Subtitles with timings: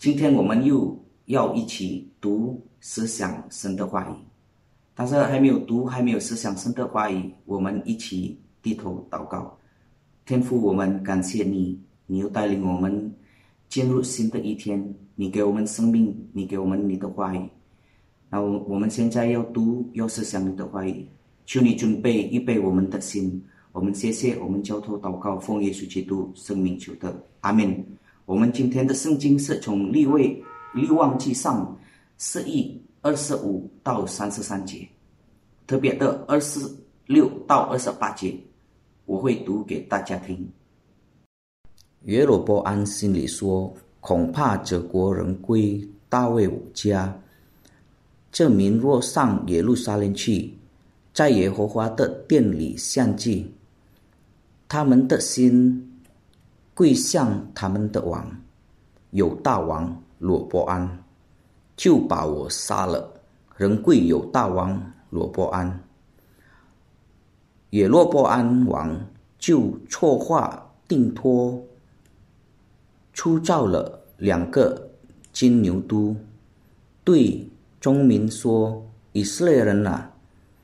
[0.00, 4.14] 今天我们又要一起读思想神的话语，
[4.94, 9.54] 但是还没有读，还没有思想神的话语，我们一起低头祷告。
[10.24, 13.14] 天父，我们感谢你，你又带领我们
[13.68, 14.82] 进入新的一天，
[15.16, 17.46] 你给我们生命，你给我们你的话语。
[18.30, 21.06] 那我我们现在要读，要思想你的话语，
[21.44, 23.44] 求你准备预备我们的心。
[23.72, 27.84] 我们谢谢，我们交托祷告，奉耶稣基督生命求的，阿门。
[28.26, 30.40] 我们今天的圣经是从立位
[30.74, 31.76] 立望记上
[32.16, 34.86] 四亿二十五到三十三节，
[35.66, 36.60] 特别的二十
[37.06, 38.36] 六到二十八节，
[39.04, 40.48] 我会读给大家听。
[42.02, 47.20] 约罗波安心里说：“恐怕这国人归大卫家，
[48.30, 50.54] 这民若上耶路撒冷去，
[51.12, 53.52] 在耶和华的殿里献祭，
[54.68, 55.86] 他们的心。”
[56.80, 58.26] 跪向他们的王，
[59.10, 61.04] 有大王罗伯安，
[61.76, 63.20] 就把我杀了。
[63.58, 65.78] 人跪有大王罗伯安，
[67.68, 68.98] 也罗伯安王
[69.38, 71.62] 就错化定托，
[73.12, 74.88] 出造了两个
[75.34, 76.16] 金牛都，
[77.04, 77.46] 对
[77.78, 80.10] 众民说：“以色列人啊，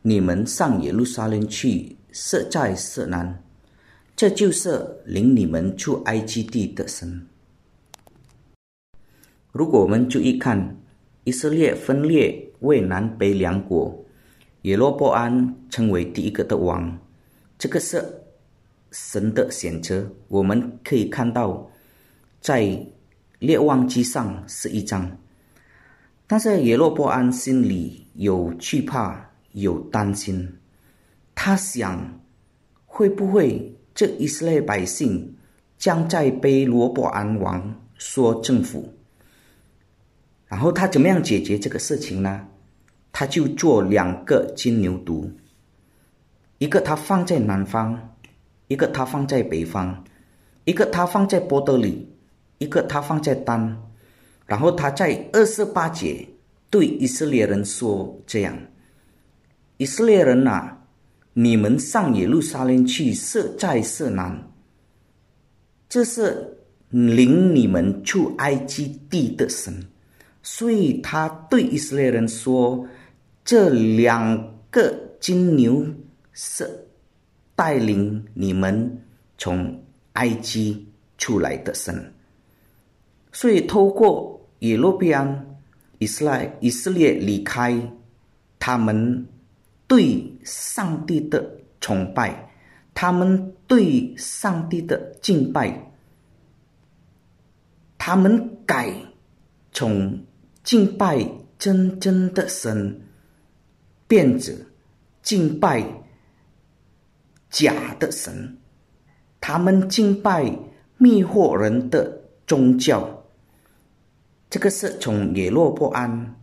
[0.00, 3.38] 你们上耶路撒冷去，色在色难。”
[4.18, 7.24] 这就是领你们出埃及地的神。
[9.52, 10.76] 如果我们注意看，
[11.22, 14.04] 以色列分裂为南北两国，
[14.62, 16.98] 耶罗波安成为第一个的王，
[17.56, 18.04] 这个是
[18.90, 20.10] 神的选择。
[20.26, 21.70] 我们可以看到，
[22.40, 22.84] 在
[23.38, 25.16] 列王记上是一章，
[26.26, 30.58] 但是耶罗波安心里有惧怕，有担心，
[31.36, 32.20] 他想
[32.84, 33.72] 会不会？
[33.98, 35.34] 这以色列百姓
[35.76, 38.94] 将在被罗伯安王说政府，
[40.46, 42.46] 然后他怎么样解决这个事情呢？
[43.10, 45.28] 他就做两个金牛犊，
[46.58, 48.14] 一个他放在南方，
[48.68, 50.04] 一个他放在北方，
[50.64, 52.08] 一个他放在波德里，
[52.58, 53.82] 一个他放在丹，
[54.46, 56.24] 然后他在二十八节
[56.70, 58.56] 对以色列人说：“这样，
[59.78, 60.76] 以色列人呐。”
[61.40, 64.50] 你们上耶路撒冷去，色在色难。
[65.88, 66.58] 这是
[66.90, 69.72] 领你们出埃及地的神，
[70.42, 72.84] 所以他对以色列人说
[73.46, 75.86] ：“这两个金牛
[76.32, 76.68] 是
[77.54, 79.00] 带领你们
[79.38, 79.80] 从
[80.14, 80.84] 埃及
[81.18, 82.12] 出来的神。”
[83.30, 85.56] 所以，透过耶罗比安、
[85.98, 87.80] 以色列、以色列离开
[88.58, 89.24] 他们。
[89.88, 92.48] 对上帝的崇拜，
[92.94, 95.92] 他们对上帝的敬拜，
[97.96, 98.92] 他们改
[99.72, 100.24] 从
[100.62, 101.26] 敬拜
[101.58, 103.00] 真正的神，
[104.06, 104.54] 变成
[105.22, 105.82] 敬拜
[107.48, 108.58] 假的神，
[109.40, 110.44] 他们敬拜
[110.98, 113.24] 迷惑人的宗教，
[114.50, 116.36] 这个是从耶罗波安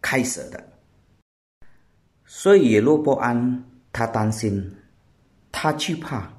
[0.00, 0.64] 开始的。
[2.30, 4.70] 所以耶罗波安他担心，
[5.50, 6.30] 他惧怕，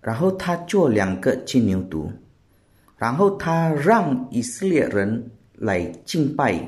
[0.00, 2.10] 然后他做两个金牛犊，
[2.96, 6.66] 然后他让以色列人来敬拜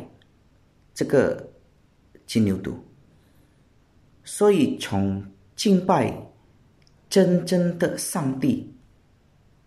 [0.93, 1.49] 这个
[2.27, 2.75] 金牛犊。
[4.25, 5.25] 所以从
[5.57, 6.15] 敬拜
[7.09, 8.71] 真正的上帝，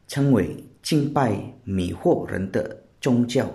[0.07, 3.51] 称为敬拜迷惑人的宗教。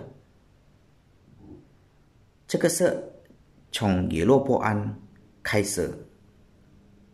[2.45, 3.01] 这个是
[3.71, 4.99] 从耶罗波安。
[5.43, 5.91] 开始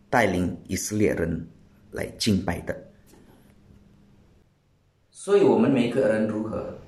[0.08, 1.46] 带领以色列人
[1.90, 2.74] 来敬拜的，
[5.10, 6.78] 所以，我们每个人如何？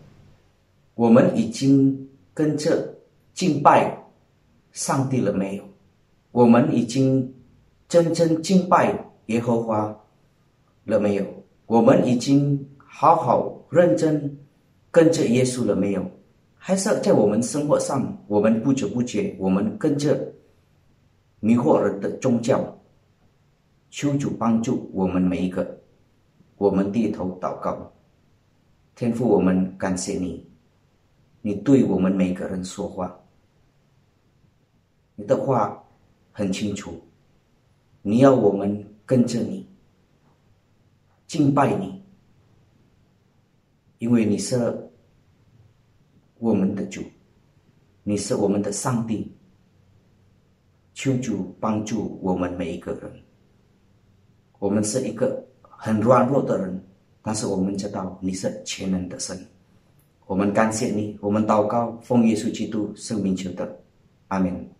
[0.94, 2.94] 我们已经跟着
[3.35, 3.97] 敬拜
[4.71, 5.65] 上帝了没有？
[6.31, 7.35] 我们已经
[7.88, 8.97] 真正敬拜
[9.27, 9.95] 耶和华
[10.85, 11.27] 了没有？
[11.67, 14.38] 我们已经好好认真
[14.91, 16.09] 跟着耶稣了没有？
[16.56, 20.33] 还是在我们生活上，我们不知不觉，我们跟着？
[21.44, 22.79] 迷惑人的宗教，
[23.91, 25.77] 求主帮助我们每一个。
[26.56, 27.93] 我们低头祷告，
[28.94, 30.49] 天父，我们感谢你，
[31.41, 33.21] 你对我们每个人说话，
[35.17, 35.83] 你的话
[36.31, 36.94] 很清楚，
[38.03, 39.67] 你要我们跟着你，
[41.27, 42.00] 敬拜你，
[43.99, 44.88] 因为你是
[46.38, 47.03] 我们的主，
[48.05, 49.35] 你是我们的上帝。
[51.02, 53.10] 求主帮助我们每一个人。
[54.60, 56.81] 我们是一个很软弱的人，
[57.20, 59.37] 但是我们知道你是全能的神。
[60.26, 63.76] 我们感谢你，我们祷告，奉耶稣基督圣名求的，
[64.28, 64.72] 阿门。